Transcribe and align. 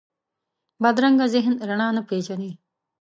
بدرنګه 0.81 1.25
ذهن 1.33 1.53
رڼا 1.69 1.89
نه 1.95 2.01
پېژني 2.09 2.51